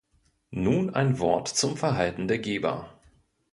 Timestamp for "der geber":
2.27-2.89